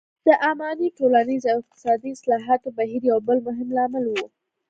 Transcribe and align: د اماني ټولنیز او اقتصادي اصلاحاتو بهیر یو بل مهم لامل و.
د 0.27 0.29
اماني 0.49 0.87
ټولنیز 0.97 1.43
او 1.51 1.57
اقتصادي 1.61 2.09
اصلاحاتو 2.17 2.67
بهیر 2.77 3.01
یو 3.11 3.17
بل 3.27 3.37
مهم 3.47 3.69
لامل 3.77 4.05
و. 4.09 4.15